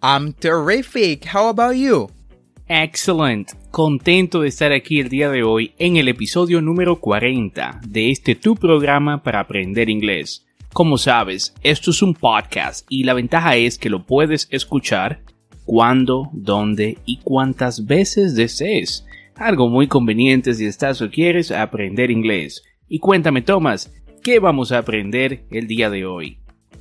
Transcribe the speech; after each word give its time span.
I'm 0.00 0.32
terrific. 0.32 1.24
How 1.24 1.48
about 1.48 1.74
you? 1.74 2.08
Excellent. 2.68 3.52
Contento 3.72 4.42
de 4.42 4.48
estar 4.48 4.72
aquí 4.72 5.00
el 5.00 5.08
día 5.08 5.28
de 5.28 5.42
hoy 5.42 5.72
en 5.78 5.96
el 5.96 6.06
episodio 6.06 6.60
número 6.60 7.00
40 7.00 7.80
de 7.84 8.10
este 8.10 8.36
tu 8.36 8.54
programa 8.54 9.22
para 9.22 9.40
aprender 9.40 9.90
inglés. 9.90 10.46
Como 10.72 10.98
sabes, 10.98 11.52
esto 11.64 11.90
es 11.90 12.00
un 12.02 12.14
podcast 12.14 12.86
y 12.88 13.02
la 13.02 13.14
ventaja 13.14 13.56
es 13.56 13.76
que 13.76 13.90
lo 13.90 14.06
puedes 14.06 14.46
escuchar 14.52 15.22
cuando, 15.64 16.30
dónde 16.32 16.98
y 17.04 17.18
cuántas 17.24 17.84
veces 17.86 18.36
desees. 18.36 19.04
Algo 19.34 19.68
muy 19.68 19.88
conveniente 19.88 20.54
si 20.54 20.66
estás 20.66 21.02
o 21.02 21.10
quieres 21.10 21.50
aprender 21.50 22.12
inglés. 22.12 22.62
Y 22.86 23.00
cuéntame, 23.00 23.42
Thomas, 23.42 23.92
¿qué 24.22 24.38
vamos 24.38 24.70
a 24.70 24.78
aprender 24.78 25.44
el 25.50 25.66
día 25.66 25.90
de 25.90 26.06
hoy? 26.06 26.37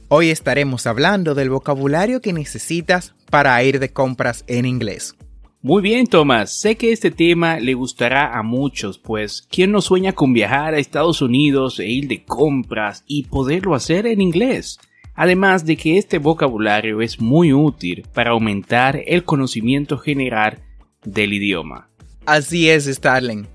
Hoy 0.09 0.29
estaremos 0.29 0.87
hablando 0.87 1.35
del 1.35 1.49
vocabulario 1.49 2.21
que 2.21 2.31
necesitas 2.31 3.13
para 3.29 3.61
ir 3.61 3.79
de 3.79 3.91
compras 3.91 4.45
en 4.47 4.65
inglés. 4.65 5.17
Muy 5.61 5.81
bien, 5.81 6.07
Tomás. 6.07 6.61
Sé 6.61 6.77
que 6.77 6.93
este 6.93 7.11
tema 7.11 7.59
le 7.59 7.73
gustará 7.73 8.39
a 8.39 8.41
muchos, 8.41 8.99
pues 8.99 9.45
¿quién 9.51 9.73
no 9.73 9.81
sueña 9.81 10.13
con 10.13 10.31
viajar 10.31 10.73
a 10.73 10.79
Estados 10.79 11.21
Unidos 11.21 11.79
e 11.79 11.87
ir 11.87 12.07
de 12.07 12.23
compras 12.23 13.03
y 13.05 13.23
poderlo 13.23 13.75
hacer 13.75 14.07
en 14.07 14.21
inglés? 14.21 14.79
Además 15.13 15.65
de 15.65 15.75
que 15.75 15.97
este 15.97 16.19
vocabulario 16.19 17.01
es 17.01 17.19
muy 17.19 17.51
útil 17.51 18.07
para 18.13 18.31
aumentar 18.31 19.01
el 19.07 19.25
conocimiento 19.25 19.97
general 19.97 20.59
del 21.03 21.33
idioma. 21.33 21.89
Así 22.25 22.69
es, 22.69 22.85
Starling. 22.85 23.45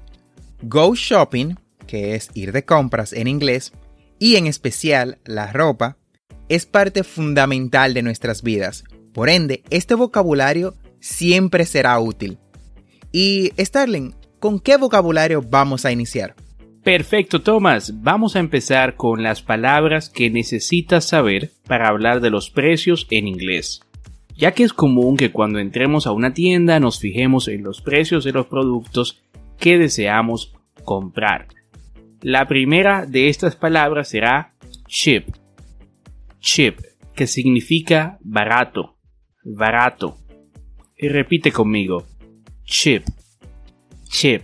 Go 0.61 0.95
shopping, 0.95 1.55
que 1.87 2.15
es 2.15 2.29
ir 2.35 2.53
de 2.53 2.67
compras 2.67 3.15
en 3.15 3.27
inglés, 3.27 3.73
y 4.19 4.37
en 4.37 4.47
especial 4.47 5.19
la 5.25 5.51
ropa, 5.51 5.97
es 6.53 6.67
parte 6.67 7.03
fundamental 7.03 7.95
de 7.95 8.03
nuestras 8.03 8.43
vidas. 8.43 8.85
Por 9.15 9.31
ende, 9.31 9.63
este 9.71 9.95
vocabulario 9.95 10.75
siempre 11.01 11.65
será 11.65 11.99
útil. 11.99 12.37
Y 13.11 13.53
Starling, 13.59 14.15
¿con 14.39 14.61
qué 14.61 14.77
vocabulario 14.77 15.41
vamos 15.41 15.87
a 15.87 15.93
iniciar? 15.93 16.35
Perfecto, 16.85 17.41
Thomas. 17.41 18.03
Vamos 18.03 18.37
a 18.37 18.41
empezar 18.41 18.97
con 18.97 19.23
las 19.23 19.41
palabras 19.41 20.11
que 20.11 20.29
necesitas 20.29 21.07
saber 21.07 21.53
para 21.67 21.89
hablar 21.89 22.21
de 22.21 22.29
los 22.29 22.51
precios 22.51 23.07
en 23.09 23.29
inglés. 23.29 23.81
Ya 24.37 24.53
que 24.53 24.65
es 24.65 24.75
común 24.75 25.17
que 25.17 25.33
cuando 25.33 25.59
entremos 25.59 26.07
a 26.07 26.13
una 26.13 26.35
tienda 26.35 26.81
nos 26.81 26.99
fijemos 26.99 27.49
en 27.49 27.63
los 27.63 27.81
precios 27.81 28.25
de 28.25 28.33
los 28.33 28.47
productos 28.47 29.23
que 29.59 29.79
deseamos 29.79 30.53
comprar. 30.85 31.49
La 32.21 32.47
primera 32.47 33.07
de 33.07 33.31
estas 33.31 33.57
palabras 33.57 34.09
será 34.09 34.53
cheap 34.87 35.42
cheap, 36.43 36.81
que 37.15 37.27
significa 37.27 38.19
barato, 38.21 38.99
barato. 39.45 40.19
Y 40.97 41.09
repite 41.09 41.53
conmigo, 41.53 42.05
cheap, 42.65 43.05
cheap. 44.09 44.43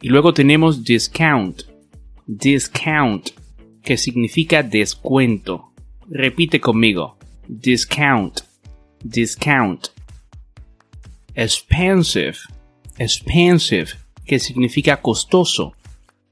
Y 0.00 0.08
luego 0.08 0.32
tenemos 0.34 0.84
discount, 0.84 1.62
discount, 2.26 3.30
que 3.82 3.96
significa 3.96 4.62
descuento. 4.62 5.72
Repite 6.08 6.60
conmigo, 6.60 7.16
discount, 7.48 8.40
discount. 9.02 9.88
Expensive, 11.34 12.36
expensive, 12.98 13.92
que 14.26 14.38
significa 14.38 15.00
costoso, 15.00 15.72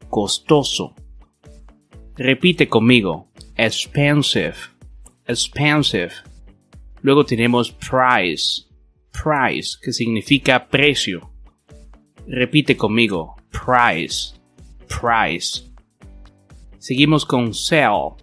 costoso. 0.09 0.95
Repite 2.17 2.69
conmigo, 2.69 3.30
expensive, 3.61 4.57
expensive. 5.27 6.13
Luego 7.03 7.25
tenemos 7.25 7.71
price, 7.71 8.65
price, 9.13 9.77
que 9.83 9.93
significa 9.93 10.67
precio. 10.67 11.31
Repite 12.27 12.75
conmigo, 12.75 13.37
price, 13.51 14.35
price. 14.89 15.63
Seguimos 16.79 17.27
con 17.27 17.53
sell, 17.53 18.15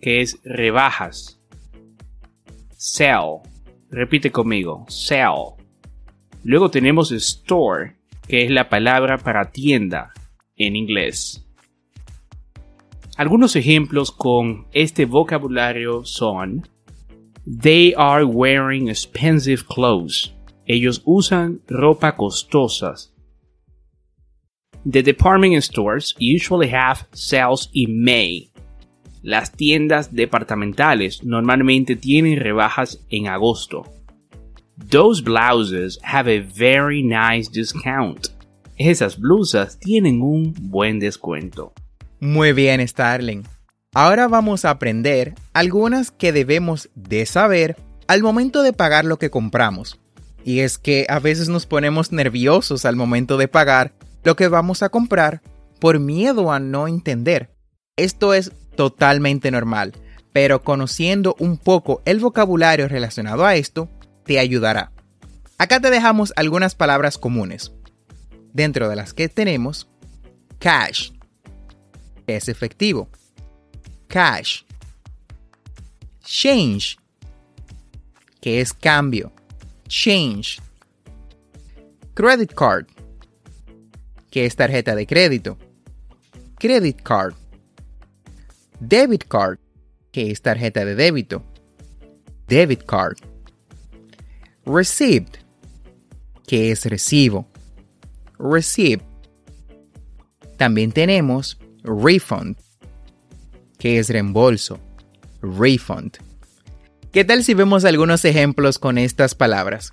que 0.00 0.20
es 0.20 0.38
rebajas. 0.44 1.40
Sell, 2.76 3.40
repite 3.90 4.30
conmigo, 4.30 4.86
sell. 4.88 5.56
Luego 6.44 6.70
tenemos 6.70 7.10
store, 7.10 7.96
que 8.28 8.44
es 8.44 8.50
la 8.52 8.68
palabra 8.68 9.18
para 9.18 9.50
tienda 9.50 10.12
en 10.54 10.76
inglés. 10.76 11.47
Algunos 13.18 13.56
ejemplos 13.56 14.12
con 14.12 14.68
este 14.70 15.04
vocabulario 15.04 16.04
son 16.04 16.68
They 17.44 17.92
are 17.96 18.22
wearing 18.22 18.88
expensive 18.88 19.64
clothes. 19.66 20.32
Ellos 20.66 21.02
usan 21.04 21.60
ropa 21.66 22.14
costosas. 22.14 23.12
The 24.84 25.02
department 25.02 25.60
stores 25.64 26.14
usually 26.20 26.70
have 26.72 27.08
sales 27.10 27.68
in 27.72 28.04
May. 28.04 28.52
Las 29.24 29.50
tiendas 29.50 30.14
departamentales 30.14 31.24
normalmente 31.24 31.96
tienen 31.96 32.38
rebajas 32.38 33.04
en 33.10 33.26
agosto. 33.26 33.82
Those 34.76 35.24
blouses 35.24 35.98
have 36.04 36.28
a 36.28 36.38
very 36.56 37.02
nice 37.02 37.50
discount. 37.50 38.28
Esas 38.76 39.18
blusas 39.18 39.76
tienen 39.80 40.22
un 40.22 40.54
buen 40.70 41.00
descuento. 41.00 41.72
Muy 42.20 42.52
bien, 42.52 42.86
Starling. 42.86 43.44
Ahora 43.94 44.26
vamos 44.28 44.64
a 44.64 44.70
aprender 44.70 45.34
algunas 45.52 46.10
que 46.10 46.32
debemos 46.32 46.90
de 46.94 47.24
saber 47.26 47.76
al 48.08 48.22
momento 48.22 48.62
de 48.62 48.72
pagar 48.72 49.04
lo 49.04 49.18
que 49.18 49.30
compramos. 49.30 50.00
Y 50.44 50.60
es 50.60 50.78
que 50.78 51.06
a 51.08 51.20
veces 51.20 51.48
nos 51.48 51.66
ponemos 51.66 52.10
nerviosos 52.10 52.84
al 52.84 52.96
momento 52.96 53.36
de 53.36 53.48
pagar 53.48 53.92
lo 54.24 54.34
que 54.34 54.48
vamos 54.48 54.82
a 54.82 54.88
comprar 54.88 55.42
por 55.78 56.00
miedo 56.00 56.50
a 56.50 56.58
no 56.58 56.88
entender. 56.88 57.50
Esto 57.96 58.34
es 58.34 58.52
totalmente 58.74 59.50
normal, 59.50 59.92
pero 60.32 60.62
conociendo 60.62 61.36
un 61.38 61.56
poco 61.56 62.02
el 62.04 62.18
vocabulario 62.18 62.88
relacionado 62.88 63.44
a 63.44 63.54
esto, 63.56 63.88
te 64.24 64.38
ayudará. 64.38 64.92
Acá 65.56 65.80
te 65.80 65.90
dejamos 65.90 66.32
algunas 66.36 66.74
palabras 66.74 67.18
comunes, 67.18 67.72
dentro 68.52 68.88
de 68.88 68.96
las 68.96 69.12
que 69.14 69.28
tenemos 69.28 69.88
cash, 70.58 71.10
es 72.36 72.48
efectivo. 72.48 73.08
Cash. 74.06 74.64
Change, 76.24 76.98
que 78.40 78.60
es 78.60 78.72
cambio. 78.74 79.32
Change. 79.86 80.60
Credit 82.14 82.52
card, 82.52 82.86
que 84.30 84.44
es 84.44 84.54
tarjeta 84.54 84.94
de 84.94 85.06
crédito. 85.06 85.56
Credit 86.58 87.00
card. 87.02 87.34
Debit 88.80 89.24
card, 89.24 89.58
que 90.12 90.30
es 90.30 90.42
tarjeta 90.42 90.84
de 90.84 90.94
débito. 90.94 91.42
Debit 92.46 92.84
card. 92.84 93.16
Receipt, 94.66 95.38
que 96.46 96.70
es 96.70 96.84
recibo. 96.84 97.46
Receipt. 98.38 99.02
También 100.58 100.92
tenemos 100.92 101.58
refund, 101.88 102.56
que 103.78 103.98
es 103.98 104.08
reembolso. 104.10 104.78
Refund. 105.40 106.18
¿Qué 107.12 107.24
tal 107.24 107.42
si 107.42 107.54
vemos 107.54 107.84
algunos 107.84 108.24
ejemplos 108.24 108.78
con 108.78 108.98
estas 108.98 109.34
palabras? 109.34 109.92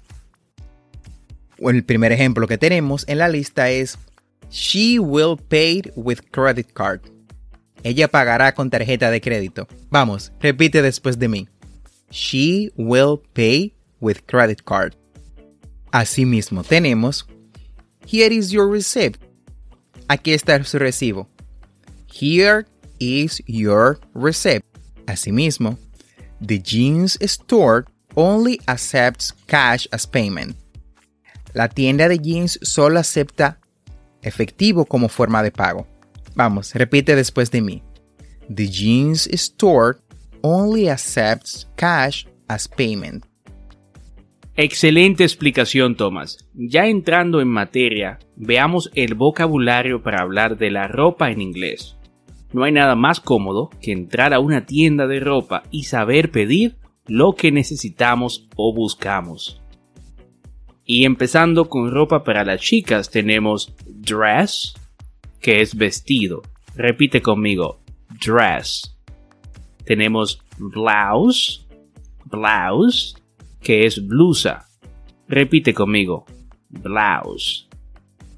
El 1.58 1.84
primer 1.86 2.12
ejemplo 2.12 2.48
que 2.48 2.58
tenemos 2.58 3.06
en 3.08 3.20
la 3.20 3.30
lista 3.30 3.70
es 3.70 3.98
She 4.50 5.00
will 5.00 5.38
pay 5.38 5.82
with 5.96 6.20
credit 6.32 6.72
card. 6.74 7.02
Ella 7.84 8.08
pagará 8.08 8.54
con 8.54 8.70
tarjeta 8.70 9.12
de 9.12 9.22
crédito. 9.22 9.68
Vamos, 9.90 10.32
repite 10.40 10.82
después 10.82 11.18
de 11.20 11.28
mí. 11.28 11.48
She 12.12 12.72
will 12.76 13.20
pay 13.34 13.74
with 14.00 14.18
credit 14.26 14.62
card. 14.64 14.96
Asimismo 15.92 16.64
tenemos 16.64 17.26
Here 18.06 18.34
is 18.34 18.52
your 18.52 18.70
receipt. 18.70 19.18
Aquí 20.08 20.34
está 20.34 20.64
su 20.64 20.78
recibo. 20.78 21.28
Here 22.18 22.66
is 22.98 23.44
your 23.46 24.00
receipt. 24.14 24.64
Asimismo, 25.06 25.78
the 26.40 26.60
jeans 26.60 27.18
store 27.30 27.88
only 28.16 28.62
accepts 28.70 29.34
cash 29.48 29.86
as 29.92 30.08
payment. 30.08 30.56
La 31.54 31.68
tienda 31.68 32.08
de 32.08 32.18
jeans 32.18 32.58
solo 32.62 33.00
acepta 33.00 33.60
efectivo 34.22 34.86
como 34.86 35.10
forma 35.10 35.44
de 35.44 35.52
pago. 35.52 35.88
Vamos, 36.36 36.74
repite 36.74 37.18
después 37.18 37.52
de 37.52 37.62
mí. 37.62 37.84
The 38.48 38.70
jeans 38.70 39.28
store 39.34 39.98
only 40.42 40.88
accepts 40.88 41.68
cash 41.76 42.26
as 42.48 42.70
payment. 42.70 43.26
Excelente 44.56 45.26
explicación, 45.26 45.98
Thomas. 45.98 46.38
Ya 46.54 46.88
entrando 46.88 47.42
en 47.42 47.50
materia, 47.50 48.20
veamos 48.38 48.90
el 48.96 49.16
vocabulario 49.16 50.02
para 50.02 50.22
hablar 50.22 50.58
de 50.58 50.72
la 50.72 50.88
ropa 50.88 51.30
en 51.30 51.42
inglés. 51.42 51.95
No 52.56 52.64
hay 52.64 52.72
nada 52.72 52.96
más 52.96 53.20
cómodo 53.20 53.70
que 53.82 53.92
entrar 53.92 54.34
a 54.34 54.40
una 54.40 54.66
tienda 54.66 55.08
de 55.08 55.20
ropa 55.20 55.64
y 55.72 55.84
saber 55.84 56.32
pedir 56.32 56.78
lo 57.06 57.36
que 57.36 57.52
necesitamos 57.52 58.48
o 58.56 58.74
buscamos. 58.74 59.62
Y 60.86 61.04
empezando 61.04 61.68
con 61.68 61.92
ropa 61.92 62.24
para 62.24 62.46
las 62.46 62.62
chicas 62.62 63.12
tenemos 63.12 63.76
dress, 63.86 64.74
que 65.42 65.60
es 65.60 65.76
vestido. 65.76 66.44
Repite 66.78 67.22
conmigo, 67.22 67.82
dress. 68.26 68.98
Tenemos 69.84 70.42
blouse, 70.58 71.68
blouse, 72.24 73.16
que 73.60 73.86
es 73.86 74.08
blusa. 74.08 74.66
Repite 75.28 75.74
conmigo, 75.74 76.26
blouse, 76.70 77.68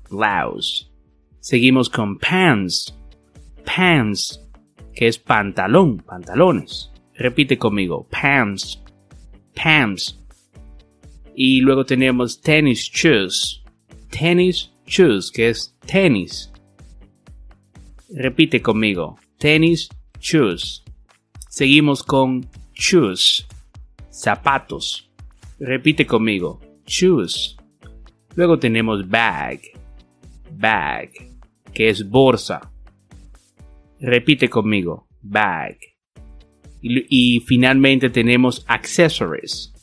blouse. 0.10 0.92
Seguimos 1.40 1.88
con 1.88 2.18
pants, 2.18 2.98
pants, 3.68 4.42
que 4.96 5.08
es 5.08 5.20
pantalón, 5.20 5.98
pantalones. 5.98 6.90
Repite 7.16 7.58
conmigo, 7.58 8.08
pants, 8.10 8.82
pants. 9.54 10.18
Y 11.36 11.62
luego 11.62 11.86
tenemos 11.86 12.42
tennis 12.42 12.90
shoes, 12.92 13.64
tennis 14.10 14.72
shoes, 14.88 15.32
que 15.32 15.50
es 15.50 15.76
tenis. 15.86 16.52
Repite 18.10 18.62
conmigo, 18.62 19.20
tennis 19.38 19.90
shoes. 20.20 20.84
Seguimos 21.50 22.02
con 22.04 22.48
shoes, 22.74 23.48
zapatos. 24.10 25.12
Repite 25.60 26.06
conmigo, 26.06 26.60
shoes. 26.86 27.58
Luego 28.36 28.58
tenemos 28.58 29.08
bag, 29.08 29.62
bag, 30.52 31.12
que 31.74 31.90
es 31.90 32.08
bolsa. 32.08 32.72
Repite 34.00 34.50
conmigo, 34.50 35.08
bag. 35.22 35.78
Y, 36.82 37.40
finalmente 37.46 38.10
tenemos 38.10 38.64
accessories, 38.68 39.74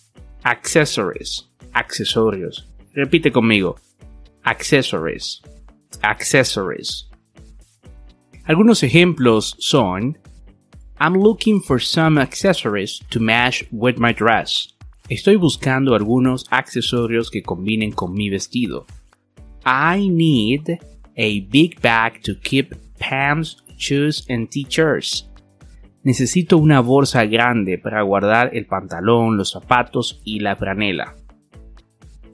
accessories, 0.44 1.50
accesorios. 1.72 2.66
Repite 2.94 3.32
conmigo, 3.32 3.76
accessories, 4.44 5.42
accessories. 6.02 7.08
Algunos 8.46 8.82
ejemplos 8.82 9.56
son 9.58 10.16
I'm 11.00 11.14
looking 11.14 11.60
for 11.60 11.80
some 11.80 12.18
accessories 12.18 13.00
to 13.10 13.18
match 13.18 13.64
with 13.72 13.98
my 13.98 14.12
dress. 14.12 14.68
Estoy 15.10 15.36
buscando 15.36 15.94
algunos 15.94 16.44
accesorios 16.50 17.30
que 17.30 17.42
combinen 17.42 17.90
con 17.92 18.14
mi 18.14 18.30
vestido. 18.30 18.86
I 19.66 20.08
need 20.08 20.78
a 21.16 21.40
big 21.50 21.80
bag 21.80 22.22
to 22.22 22.36
keep 22.36 22.74
pants, 22.98 23.56
shoes 23.76 24.24
and 24.28 24.48
t-shirts. 24.48 25.30
Necesito 26.02 26.58
una 26.58 26.80
bolsa 26.80 27.24
grande 27.24 27.78
para 27.78 28.02
guardar 28.02 28.50
el 28.52 28.66
pantalón, 28.66 29.36
los 29.36 29.52
zapatos 29.52 30.20
y 30.24 30.40
la 30.40 30.54
franela. 30.56 31.14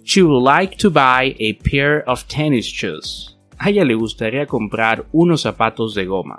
She 0.02 0.22
would 0.22 0.42
like 0.42 0.76
to 0.78 0.90
buy 0.90 1.36
a 1.38 1.56
pair 1.62 2.02
of 2.06 2.24
tennis 2.24 2.66
shoes. 2.66 3.38
A 3.58 3.70
ella 3.70 3.84
le 3.84 3.94
gustaría 3.94 4.46
comprar 4.46 5.06
unos 5.12 5.42
zapatos 5.42 5.94
de 5.94 6.06
goma. 6.06 6.38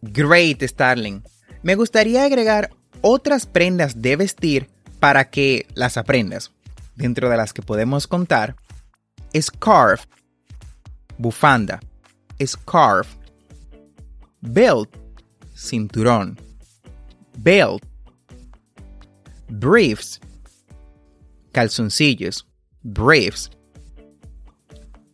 Great, 0.00 0.62
Starling. 0.62 1.22
Me 1.62 1.74
gustaría 1.74 2.24
agregar 2.24 2.70
otras 3.02 3.46
prendas 3.46 4.00
de 4.00 4.16
vestir 4.16 4.70
para 4.98 5.28
que 5.28 5.66
las 5.74 5.96
aprendas. 5.96 6.52
Dentro 6.96 7.28
de 7.28 7.36
las 7.36 7.52
que 7.52 7.62
podemos 7.62 8.06
contar, 8.06 8.56
scarf, 9.38 10.06
bufanda, 11.18 11.80
scarf, 12.42 13.16
belt, 14.42 14.88
cinturón, 15.54 16.38
belt, 17.38 17.82
briefs, 19.48 20.20
calzoncillos, 21.52 22.44
briefs, 22.84 23.50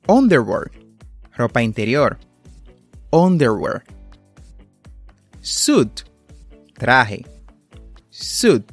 underwear, 0.09 0.71
ropa 1.37 1.63
interior, 1.63 2.19
underwear, 3.13 3.85
suit, 5.41 6.05
traje, 6.79 7.25
suit, 8.11 8.71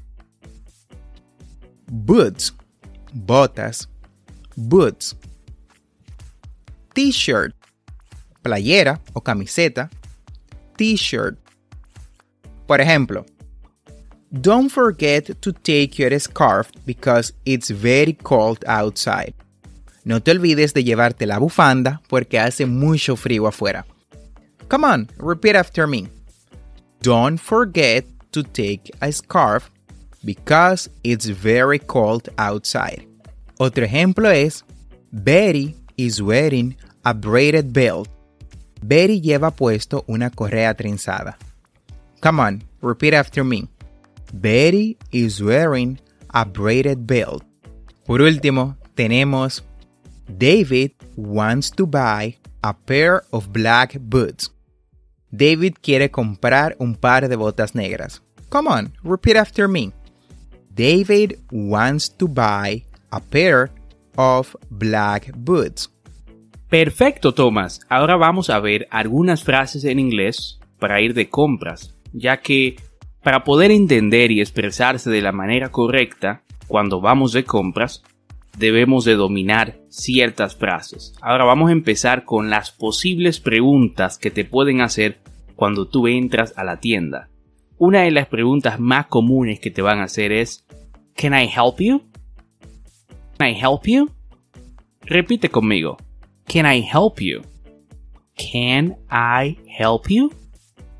boots, 1.87 2.53
botas, 3.13 3.87
boots, 4.55 5.15
t-shirt, 6.93 7.55
playera 8.43 8.99
o 9.13 9.21
camiseta, 9.21 9.89
t-shirt. 10.77 11.37
Por 12.67 12.79
ejemplo, 12.79 13.25
don't 14.41 14.69
forget 14.69 15.41
to 15.41 15.51
take 15.51 15.99
your 15.99 16.17
scarf 16.19 16.71
because 16.85 17.33
it's 17.45 17.69
very 17.69 18.13
cold 18.13 18.63
outside. 18.67 19.33
No 20.05 20.19
te 20.19 20.31
olvides 20.31 20.73
de 20.73 20.83
llevarte 20.83 21.25
la 21.25 21.39
bufanda 21.39 22.01
porque 22.09 22.39
hace 22.39 22.65
mucho 22.65 23.15
frío 23.15 23.47
afuera. 23.47 23.85
Come 24.67 24.85
on, 24.85 25.09
repeat 25.17 25.55
after 25.55 25.87
me. 25.87 26.07
Don't 27.01 27.37
forget 27.37 28.05
to 28.31 28.43
take 28.43 28.91
a 29.01 29.11
scarf 29.11 29.69
because 30.25 30.89
it's 31.03 31.27
very 31.27 31.79
cold 31.79 32.29
outside. 32.37 33.07
Otro 33.59 33.85
ejemplo 33.85 34.29
es 34.29 34.63
Betty 35.11 35.75
is 35.97 36.21
wearing 36.21 36.75
a 37.05 37.13
braided 37.13 37.71
belt. 37.71 38.09
Betty 38.85 39.21
lleva 39.21 39.51
puesto 39.51 40.03
una 40.07 40.29
correa 40.29 40.73
trenzada. 40.73 41.37
Come 42.21 42.41
on, 42.41 42.63
repeat 42.81 43.13
after 43.13 43.43
me. 43.43 43.69
Betty 44.33 44.97
is 45.11 45.41
wearing 45.41 45.99
a 46.33 46.43
braided 46.43 47.05
belt. 47.07 47.43
Por 48.05 48.21
último, 48.21 48.75
tenemos 48.95 49.63
David 50.27 50.93
wants 51.15 51.71
to 51.71 51.85
buy 51.85 52.37
a 52.61 52.73
pair 52.73 53.23
of 53.31 53.53
black 53.53 53.97
boots. 53.99 54.51
David 55.31 55.75
quiere 55.81 56.11
comprar 56.11 56.75
un 56.79 56.95
par 56.95 57.27
de 57.27 57.35
botas 57.37 57.75
negras. 57.75 58.21
Come 58.49 58.67
on, 58.67 58.93
repeat 59.03 59.37
after 59.37 59.67
me. 59.67 59.93
David 60.73 61.39
wants 61.51 62.09
to 62.09 62.27
buy 62.27 62.83
a 63.11 63.19
pair 63.19 63.69
of 64.17 64.55
black 64.69 65.31
boots. 65.35 65.87
Perfecto, 66.73 67.35
Thomas. 67.35 67.81
Ahora 67.87 68.15
vamos 68.15 68.49
a 68.49 68.59
ver 68.59 68.87
algunas 68.89 69.43
frases 69.43 69.83
en 69.83 69.99
inglés 69.99 70.59
para 70.79 71.01
ir 71.01 71.13
de 71.13 71.29
compras, 71.29 71.95
ya 72.13 72.37
que 72.37 72.77
para 73.21 73.43
poder 73.43 73.69
entender 73.69 74.31
y 74.31 74.41
expresarse 74.41 75.11
de 75.11 75.21
la 75.21 75.31
manera 75.31 75.69
correcta 75.69 76.41
cuando 76.65 76.99
vamos 76.99 77.31
de 77.31 77.43
compras, 77.43 78.01
debemos 78.57 79.05
de 79.05 79.13
dominar 79.13 79.81
ciertas 79.89 80.55
frases. 80.55 81.13
Ahora 81.21 81.43
vamos 81.43 81.69
a 81.69 81.73
empezar 81.73 82.25
con 82.25 82.49
las 82.49 82.71
posibles 82.71 83.39
preguntas 83.39 84.17
que 84.17 84.31
te 84.31 84.43
pueden 84.43 84.81
hacer 84.81 85.21
cuando 85.55 85.87
tú 85.87 86.07
entras 86.07 86.55
a 86.57 86.63
la 86.63 86.79
tienda. 86.79 87.29
Una 87.77 88.01
de 88.01 88.09
las 88.09 88.25
preguntas 88.25 88.79
más 88.79 89.05
comunes 89.05 89.59
que 89.59 89.69
te 89.69 89.83
van 89.83 89.99
a 89.99 90.05
hacer 90.05 90.31
es 90.31 90.65
Can 91.15 91.39
I 91.39 91.43
help 91.55 91.77
you? 91.77 92.01
Can 93.37 93.49
I 93.49 93.61
help 93.61 93.83
you? 93.85 94.09
Repite 95.01 95.49
conmigo. 95.49 95.97
Can 96.47 96.65
I 96.65 96.81
help 96.81 97.21
you? 97.21 97.41
Can 98.35 98.97
I 99.09 99.57
help 99.67 100.09
you? 100.09 100.31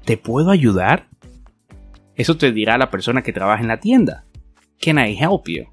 ¿Te 0.06 0.18
puedo 0.18 0.52
ayudar? 0.52 1.08
Eso 2.16 2.38
te 2.38 2.52
dirá 2.52 2.78
la 2.78 2.92
persona 2.92 3.24
que 3.24 3.34
trabaja 3.34 3.62
en 3.62 3.68
la 3.68 3.80
tienda. 3.80 4.26
Can 4.80 4.98
I 4.98 5.16
help 5.16 5.48
you? 5.48 5.66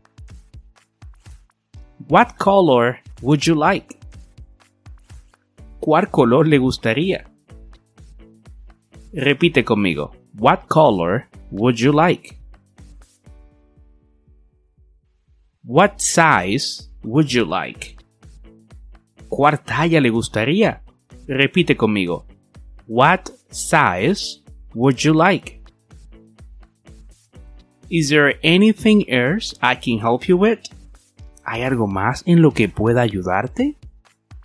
What 2.08 2.36
color 2.38 2.98
would 3.20 3.40
you 3.40 3.54
like? 3.54 3.96
¿Cuál 5.80 6.10
color 6.10 6.46
le 6.46 6.58
gustaría? 6.58 7.24
Repite 9.12 9.64
conmigo. 9.64 10.12
What 10.38 10.66
color 10.68 11.28
would 11.50 11.76
you 11.76 11.92
like? 11.92 12.36
What 15.64 15.98
size 15.98 16.88
would 17.02 17.32
you 17.32 17.44
like? 17.44 17.99
¿Cuál 19.40 19.58
talla 19.64 20.02
le 20.02 20.10
gustaría? 20.10 20.82
Repite 21.26 21.74
conmigo. 21.74 22.26
What 22.86 23.30
size 23.50 24.42
would 24.74 24.96
you 24.98 25.14
like? 25.14 25.62
Is 27.88 28.10
there 28.10 28.38
anything 28.42 29.08
else 29.08 29.56
I 29.62 29.76
can 29.76 29.98
help 29.98 30.28
you 30.28 30.36
with? 30.36 30.58
¿Hay 31.46 31.62
algo 31.62 31.86
más 31.86 32.22
en 32.26 32.42
lo 32.42 32.50
que 32.50 32.68
pueda 32.68 33.00
ayudarte? 33.00 33.78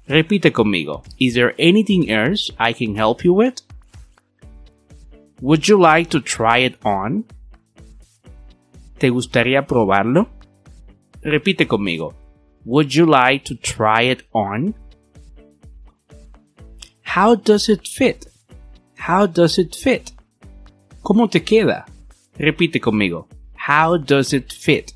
Repite 0.07 0.53
conmigo. 0.53 1.03
Is 1.19 1.33
there 1.33 1.53
anything 1.59 2.09
else 2.09 2.53
I 2.57 2.73
can 2.73 2.95
help 2.95 3.25
you 3.25 3.33
with? 3.33 3.55
Would 5.41 5.67
you 5.67 5.77
like 5.77 6.09
to 6.11 6.21
try 6.21 6.59
it 6.59 6.77
on? 6.85 7.25
¿Te 8.97 9.09
gustaría 9.09 9.67
probarlo? 9.67 10.29
Repite 11.21 11.67
conmigo. 11.67 12.13
Would 12.63 12.95
you 12.95 13.05
like 13.05 13.43
to 13.43 13.55
try 13.55 14.03
it 14.03 14.23
on? 14.33 14.73
How 17.15 17.33
does 17.33 17.69
it 17.69 17.87
fit? 17.87 18.27
How 18.97 19.25
does 19.25 19.57
it 19.57 19.73
fit? 19.73 20.11
¿Cómo 21.01 21.29
te 21.29 21.45
queda? 21.45 21.85
Repite 22.37 22.81
conmigo. 22.81 23.29
How 23.55 23.97
does 23.97 24.33
it 24.33 24.51
fit? 24.51 24.91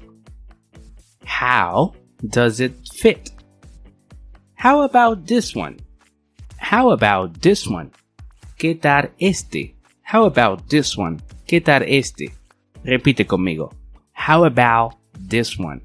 How 1.23 1.93
does 2.21 2.59
it 2.59 2.73
fit? 2.91 3.31
How 4.55 4.81
about 4.81 5.27
this 5.27 5.55
one? 5.55 5.77
How 6.57 6.91
about 6.91 7.39
this 7.39 7.65
one? 7.65 7.89
¿Qué 8.57 8.75
tal 8.75 9.11
este? 9.17 9.77
How 10.03 10.25
about 10.25 10.67
this 10.67 10.97
one? 10.97 11.21
¿Qué 11.47 11.61
tal 11.61 11.83
este? 11.83 12.33
Repite 12.83 13.25
conmigo. 13.25 13.73
How 14.11 14.43
about 14.43 14.95
this 15.29 15.57
one? 15.57 15.81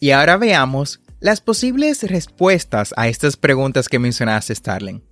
Y 0.00 0.10
ahora 0.10 0.36
veamos 0.36 1.00
las 1.20 1.40
posibles 1.40 2.02
respuestas 2.02 2.92
a 2.98 3.08
estas 3.08 3.38
preguntas 3.38 3.88
que 3.88 3.98
mencionaste, 3.98 4.54
Starling. 4.54 5.02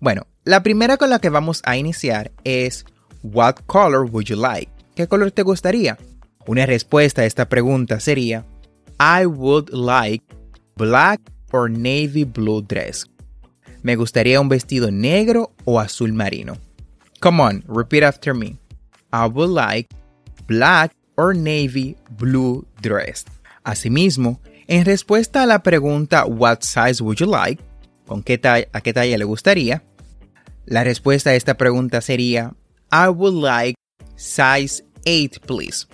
Bueno, 0.00 0.26
la 0.44 0.62
primera 0.62 0.96
con 0.96 1.10
la 1.10 1.18
que 1.18 1.28
vamos 1.28 1.60
a 1.64 1.76
iniciar 1.76 2.32
es 2.44 2.86
What 3.22 3.56
color 3.66 4.08
would 4.10 4.24
you 4.24 4.36
like? 4.36 4.72
¿Qué 4.94 5.06
color 5.06 5.30
te 5.30 5.42
gustaría? 5.42 5.98
Una 6.46 6.64
respuesta 6.64 7.22
a 7.22 7.26
esta 7.26 7.50
pregunta 7.50 8.00
sería 8.00 8.46
I 8.98 9.26
would 9.26 9.68
like 9.70 10.24
black 10.76 11.20
or 11.52 11.70
navy 11.70 12.24
blue 12.24 12.62
dress. 12.62 13.06
Me 13.82 13.94
gustaría 13.94 14.40
un 14.40 14.48
vestido 14.48 14.90
negro 14.90 15.52
o 15.64 15.78
azul 15.78 16.14
marino. 16.14 16.56
Come 17.20 17.42
on, 17.42 17.64
repeat 17.68 18.02
after 18.02 18.34
me. 18.34 18.58
I 19.12 19.26
would 19.30 19.50
like 19.50 19.94
black 20.46 20.94
or 21.16 21.36
navy 21.36 21.96
blue 22.18 22.66
dress. 22.80 23.26
Asimismo, 23.64 24.40
en 24.66 24.86
respuesta 24.86 25.42
a 25.42 25.46
la 25.46 25.62
pregunta 25.62 26.24
What 26.24 26.60
size 26.62 27.02
would 27.02 27.18
you 27.18 27.26
like? 27.26 27.62
¿Con 28.06 28.22
qué 28.22 28.40
¿A 28.72 28.80
qué 28.80 28.92
talla 28.92 29.18
le 29.18 29.24
gustaría? 29.24 29.84
La 30.70 30.84
respuesta 30.84 31.30
a 31.30 31.34
esta 31.34 31.54
pregunta 31.54 32.00
sería 32.00 32.54
I 32.92 33.08
would 33.08 33.34
like 33.34 33.74
size 34.14 34.84
8 35.04 35.40
please. 35.44 35.88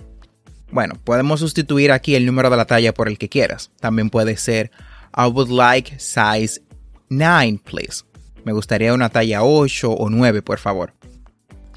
Bueno, 0.71 0.93
podemos 1.03 1.39
sustituir 1.39 1.91
aquí 1.91 2.13
el 2.13 2.27
número 2.27 2.51
de 2.51 2.57
la 2.57 2.65
talla 2.65 2.93
por 2.93 3.07
el 3.07 3.17
que 3.17 3.27
quieras. 3.27 3.71
También 3.79 4.11
puede 4.11 4.37
ser 4.37 4.69
I 5.17 5.31
would 5.31 5.49
like 5.49 5.99
size 5.99 6.61
9, 7.09 7.59
please. 7.65 8.03
Me 8.45 8.53
gustaría 8.53 8.93
una 8.93 9.09
talla 9.09 9.43
8 9.43 9.91
o 9.91 10.09
9, 10.11 10.43
por 10.43 10.59
favor. 10.59 10.93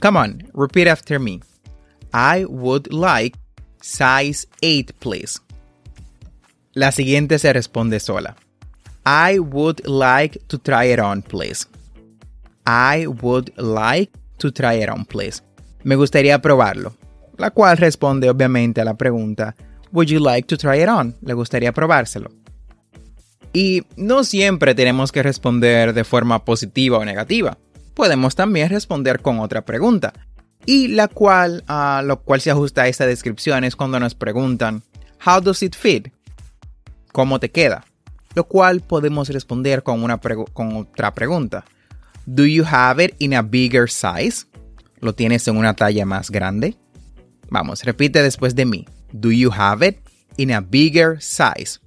Come 0.02 0.18
on, 0.18 0.50
repeat 0.52 0.86
after 0.86 1.18
me. 1.18 1.40
I 2.12 2.44
would 2.44 2.92
like 2.92 3.38
size 3.80 4.46
8, 4.60 4.92
please. 4.98 5.40
La 6.74 6.92
siguiente 6.92 7.38
se 7.38 7.50
responde 7.54 7.98
sola. 7.98 8.36
I 9.06 9.38
would 9.38 9.86
like 9.86 10.38
to 10.48 10.58
try 10.58 10.92
it 10.92 11.00
on, 11.00 11.22
please. 11.22 11.66
I 12.70 13.06
would 13.06 13.52
like 13.56 14.12
to 14.38 14.52
try 14.52 14.80
it 14.80 14.88
on, 14.88 15.04
please. 15.04 15.42
Me 15.82 15.96
gustaría 15.96 16.40
probarlo. 16.40 16.94
La 17.36 17.50
cual 17.50 17.76
responde 17.78 18.30
obviamente 18.30 18.80
a 18.80 18.84
la 18.84 18.94
pregunta 18.94 19.56
Would 19.92 20.08
you 20.08 20.20
like 20.20 20.46
to 20.46 20.56
try 20.56 20.80
it 20.80 20.88
on? 20.88 21.16
¿Le 21.22 21.34
gustaría 21.34 21.72
probárselo? 21.72 22.30
Y 23.52 23.82
no 23.96 24.22
siempre 24.22 24.76
tenemos 24.76 25.10
que 25.10 25.24
responder 25.24 25.92
de 25.92 26.04
forma 26.04 26.44
positiva 26.44 26.98
o 26.98 27.04
negativa. 27.04 27.58
Podemos 27.94 28.36
también 28.36 28.68
responder 28.68 29.20
con 29.20 29.40
otra 29.40 29.64
pregunta. 29.64 30.12
Y 30.64 30.88
la 30.88 31.08
cual, 31.08 31.64
a 31.66 32.02
lo 32.04 32.20
cual 32.20 32.40
se 32.40 32.52
ajusta 32.52 32.82
a 32.82 32.88
esta 32.88 33.06
descripción 33.06 33.64
es 33.64 33.74
cuando 33.74 33.98
nos 33.98 34.14
preguntan, 34.14 34.84
How 35.26 35.40
does 35.40 35.64
it 35.64 35.74
fit? 35.74 36.08
¿Cómo 37.10 37.40
te 37.40 37.50
queda? 37.50 37.84
Lo 38.36 38.44
cual 38.44 38.80
podemos 38.80 39.28
responder 39.28 39.82
con, 39.82 40.04
una 40.04 40.20
con 40.52 40.76
otra 40.76 41.12
pregunta. 41.14 41.64
Do 42.32 42.44
you 42.46 42.62
have 42.64 43.00
it 43.00 43.16
in 43.18 43.34
a 43.34 43.42
bigger 43.42 43.88
size? 43.88 44.46
¿Lo 45.00 45.12
tienes 45.12 45.48
en 45.48 45.56
una 45.56 45.74
talla 45.74 46.06
más 46.06 46.30
grande? 46.30 46.76
Vamos, 47.50 47.82
repite 47.82 48.22
después 48.22 48.54
de 48.54 48.66
mí. 48.66 48.86
Do 49.12 49.32
you 49.32 49.50
have 49.50 49.84
it 49.84 49.96
in 50.36 50.52
a 50.52 50.60
bigger 50.60 51.20
size? 51.20 51.80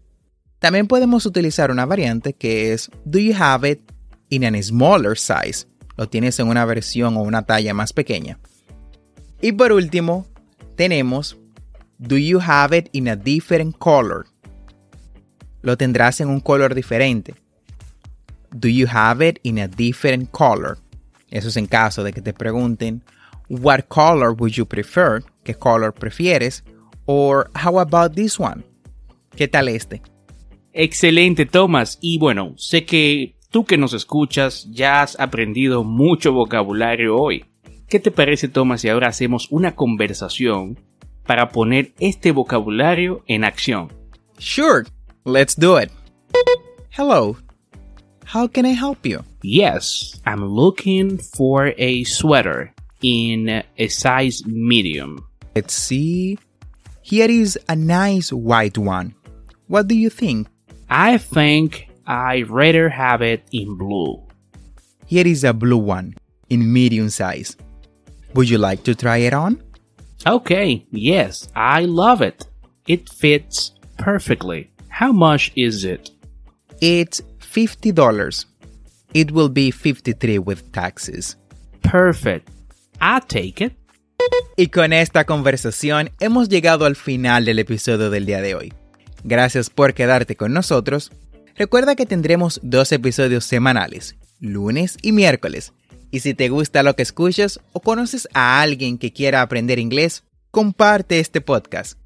También 0.60 0.88
podemos 0.88 1.26
utilizar 1.26 1.72
una 1.72 1.86
variante 1.86 2.34
que 2.34 2.74
es 2.74 2.92
Do 3.06 3.20
you 3.20 3.34
have 3.40 3.70
it 3.70 3.90
in 4.28 4.44
a 4.44 4.62
smaller 4.62 5.18
size? 5.18 5.66
Lo 5.96 6.10
tienes 6.10 6.38
en 6.40 6.50
una 6.50 6.66
versión 6.66 7.16
o 7.16 7.22
una 7.22 7.44
talla 7.44 7.74
más 7.74 7.94
pequeña. 7.94 8.38
Y 9.42 9.54
por 9.54 9.72
último, 9.72 10.28
tenemos 10.76 11.38
Do 12.00 12.18
you 12.18 12.42
have 12.46 12.78
it 12.78 12.90
in 12.92 13.08
a 13.08 13.16
different 13.16 13.78
color? 13.78 14.26
Lo 15.62 15.78
tendrás 15.78 16.20
en 16.20 16.28
un 16.28 16.42
color 16.42 16.76
diferente. 16.76 17.36
Do 18.54 18.70
you 18.70 18.88
have 18.88 19.22
it 19.22 19.40
in 19.44 19.60
a 19.60 19.68
different 19.68 20.32
color? 20.32 20.78
Eso 21.32 21.48
es 21.48 21.58
en 21.58 21.66
caso 21.66 22.04
de 22.04 22.14
que 22.14 22.22
te 22.22 22.34
pregunten 22.34 23.04
What 23.50 23.88
color 23.90 24.36
would 24.38 24.54
you 24.54 24.66
prefer? 24.66 25.24
¿Qué 25.44 25.56
color 25.56 25.94
prefieres? 25.94 26.64
Or 27.06 27.50
how 27.56 27.80
about 27.80 28.16
this 28.16 28.40
one? 28.40 28.64
¿Qué 29.36 29.48
tal 29.48 29.68
este? 29.68 30.02
Excelente, 30.72 31.46
Thomas. 31.46 31.98
Y 32.02 32.18
bueno, 32.18 32.54
sé 32.58 32.86
que 32.86 33.36
tú 33.50 33.66
que 33.66 33.78
nos 33.78 33.94
escuchas 33.94 34.68
ya 34.72 35.02
has 35.02 35.20
aprendido 35.20 35.84
mucho 35.84 36.32
vocabulario 36.32 37.18
hoy. 37.18 37.46
¿Qué 37.88 38.00
te 38.00 38.12
parece, 38.12 38.48
Thomas, 38.48 38.82
si 38.82 38.90
ahora 38.90 39.08
hacemos 39.08 39.48
una 39.52 39.76
conversación 39.76 40.80
para 41.26 41.50
poner 41.50 41.94
este 42.00 42.32
vocabulario 42.32 43.24
en 43.28 43.44
acción? 43.44 43.92
Sure, 44.40 44.86
let's 45.26 45.56
do 45.56 45.80
it. 45.80 45.92
Hello, 46.96 47.38
how 48.26 48.48
can 48.48 48.66
I 48.66 48.72
help 48.72 49.06
you? 49.06 49.24
Yes, 49.42 50.20
I'm 50.26 50.46
looking 50.46 51.18
for 51.18 51.74
a 51.78 52.04
sweater 52.06 52.74
in 53.02 53.64
a 53.78 53.88
size 53.88 54.46
medium. 54.46 55.26
Let's 55.56 55.74
see. 55.74 56.38
Here 57.02 57.30
is 57.30 57.60
a 57.68 57.76
nice 57.76 58.32
white 58.32 58.78
one. 58.78 59.14
What 59.68 59.88
do 59.88 59.96
you 59.96 60.10
think? 60.10 60.48
I 60.90 61.18
think 61.18 61.90
I'd 62.08 62.50
rather 62.50 62.90
have 62.90 63.22
it 63.22 63.44
in 63.52 63.78
blue. 63.78 64.24
Here 65.06 65.28
is 65.28 65.44
a 65.44 65.54
blue 65.54 65.78
one 65.78 66.16
in 66.50 66.72
medium 66.72 67.10
size. 67.10 67.58
Would 68.34 68.50
you 68.50 68.58
like 68.58 68.84
to 68.84 68.96
try 68.96 69.18
it 69.18 69.34
on? 69.34 69.62
Okay, 70.26 70.86
yes, 70.92 71.50
I 71.56 71.86
love 71.86 72.22
it. 72.22 72.48
It 72.88 73.10
fits 73.10 73.74
perfectly. 73.98 74.72
How 74.88 75.12
much 75.12 75.52
is 75.56 75.84
it? 75.84 76.10
It's 76.82 77.22
$50. 77.54 78.48
It 79.14 79.32
will 79.32 79.50
be 79.50 79.72
53 79.72 80.40
with 80.40 80.72
taxes. 80.72 81.38
Perfect. 81.82 82.50
I'll 83.00 83.22
take 83.22 83.64
it. 83.64 83.74
Y 84.56 84.68
con 84.68 84.94
esta 84.94 85.26
conversación 85.26 86.12
hemos 86.20 86.50
llegado 86.50 86.86
al 86.86 86.96
final 86.96 87.46
del 87.46 87.60
episodio 87.60 88.10
del 88.10 88.26
día 88.26 88.42
de 88.42 88.56
hoy. 88.56 88.74
Gracias 89.24 89.70
por 89.70 89.94
quedarte 89.94 90.36
con 90.36 90.54
nosotros. 90.54 91.12
Recuerda 91.56 91.96
que 91.96 92.06
tendremos 92.06 92.60
dos 92.64 92.92
episodios 92.92 93.46
semanales, 93.46 94.16
lunes 94.40 94.98
y 95.02 95.12
miércoles, 95.12 95.74
Y 96.14 96.20
si 96.20 96.36
te 96.36 96.50
gusta 96.50 96.84
lo 96.84 96.96
que 96.96 97.02
escuchas 97.02 97.60
o 97.72 97.80
conoces 97.80 98.30
a 98.36 98.62
alguien 98.62 99.00
que 99.00 99.12
quiera 99.12 99.42
aprender 99.42 99.80
inglés, 99.80 100.24
comparte 100.52 101.20
este 101.20 101.42
podcast. 101.42 101.98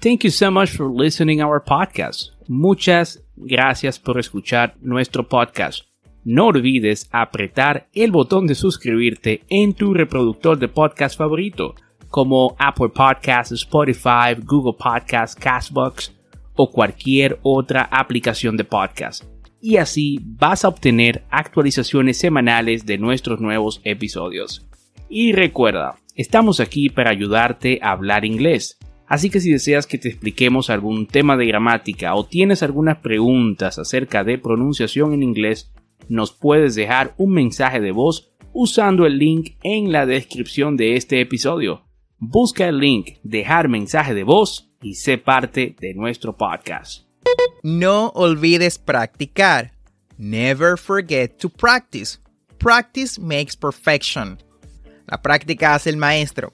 Thank 0.00 0.24
you 0.24 0.32
so 0.32 0.50
much 0.50 0.70
for 0.70 0.90
listening 0.92 1.40
our 1.40 1.62
podcast. 1.62 2.32
Muchas 2.48 3.21
gracias 3.36 3.98
por 3.98 4.18
escuchar 4.18 4.74
nuestro 4.80 5.28
podcast. 5.28 5.84
No 6.24 6.46
olvides 6.46 7.08
apretar 7.10 7.88
el 7.94 8.12
botón 8.12 8.46
de 8.46 8.54
suscribirte 8.54 9.42
en 9.48 9.74
tu 9.74 9.92
reproductor 9.92 10.58
de 10.58 10.68
podcast 10.68 11.18
favorito, 11.18 11.74
como 12.08 12.54
Apple 12.58 12.90
Podcasts, 12.90 13.52
Spotify, 13.52 14.40
Google 14.44 14.76
Podcasts, 14.78 15.34
Castbox 15.34 16.14
o 16.54 16.70
cualquier 16.70 17.38
otra 17.42 17.88
aplicación 17.90 18.56
de 18.56 18.64
podcast. 18.64 19.24
Y 19.60 19.76
así 19.76 20.18
vas 20.22 20.64
a 20.64 20.68
obtener 20.68 21.24
actualizaciones 21.30 22.18
semanales 22.18 22.84
de 22.84 22.98
nuestros 22.98 23.40
nuevos 23.40 23.80
episodios. 23.84 24.66
Y 25.08 25.32
recuerda, 25.32 25.96
estamos 26.16 26.60
aquí 26.60 26.88
para 26.88 27.10
ayudarte 27.10 27.78
a 27.82 27.92
hablar 27.92 28.24
inglés. 28.24 28.78
Así 29.12 29.28
que 29.28 29.42
si 29.42 29.52
deseas 29.52 29.86
que 29.86 29.98
te 29.98 30.08
expliquemos 30.08 30.70
algún 30.70 31.06
tema 31.06 31.36
de 31.36 31.44
gramática 31.44 32.14
o 32.14 32.24
tienes 32.24 32.62
algunas 32.62 32.96
preguntas 32.96 33.78
acerca 33.78 34.24
de 34.24 34.38
pronunciación 34.38 35.12
en 35.12 35.22
inglés, 35.22 35.70
nos 36.08 36.32
puedes 36.32 36.74
dejar 36.76 37.12
un 37.18 37.34
mensaje 37.34 37.82
de 37.82 37.92
voz 37.92 38.32
usando 38.54 39.04
el 39.04 39.18
link 39.18 39.56
en 39.64 39.92
la 39.92 40.06
descripción 40.06 40.78
de 40.78 40.96
este 40.96 41.20
episodio. 41.20 41.84
Busca 42.16 42.66
el 42.66 42.78
link, 42.78 43.18
dejar 43.22 43.68
mensaje 43.68 44.14
de 44.14 44.24
voz 44.24 44.72
y 44.80 44.94
sé 44.94 45.18
parte 45.18 45.76
de 45.78 45.92
nuestro 45.92 46.38
podcast. 46.38 47.06
No 47.62 48.12
olvides 48.14 48.78
practicar. 48.78 49.72
Never 50.16 50.78
forget 50.78 51.36
to 51.36 51.50
practice. 51.50 52.18
Practice 52.56 53.20
makes 53.20 53.58
perfection. 53.60 54.38
La 55.06 55.20
práctica 55.20 55.74
hace 55.74 55.90
el 55.90 55.98
maestro. 55.98 56.50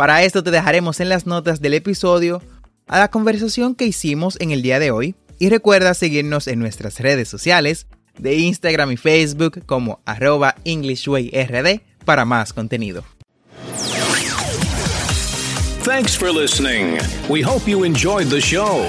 Para 0.00 0.22
esto 0.22 0.42
te 0.42 0.50
dejaremos 0.50 0.98
en 1.00 1.10
las 1.10 1.26
notas 1.26 1.60
del 1.60 1.74
episodio 1.74 2.42
a 2.86 2.98
la 3.00 3.10
conversación 3.10 3.74
que 3.74 3.84
hicimos 3.84 4.38
en 4.40 4.50
el 4.50 4.62
día 4.62 4.78
de 4.78 4.90
hoy 4.90 5.14
y 5.38 5.50
recuerda 5.50 5.92
seguirnos 5.92 6.46
en 6.46 6.58
nuestras 6.58 7.00
redes 7.00 7.28
sociales 7.28 7.86
de 8.16 8.36
Instagram 8.36 8.92
y 8.92 8.96
Facebook 8.96 9.62
como 9.66 10.00
arroba 10.06 10.54
EnglishWayRD 10.64 11.82
para 12.06 12.24
más 12.24 12.54
contenido. 12.54 13.04
Thanks 15.84 16.16
for 16.16 16.32
listening. 16.32 16.96
We 17.28 17.42
hope 17.42 17.70
you 17.70 17.84
enjoyed 17.84 18.28
the 18.30 18.40
show. 18.40 18.86